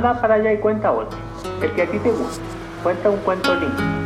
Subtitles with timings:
[0.00, 1.18] Anda para allá y cuenta otro,
[1.60, 2.42] el que a ti te gusta.
[2.82, 3.99] Cuenta un cuento lindo.